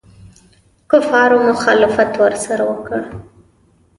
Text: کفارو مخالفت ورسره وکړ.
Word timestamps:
کفارو 0.91 1.37
مخالفت 1.49 2.11
ورسره 2.21 2.63
وکړ. 2.71 3.01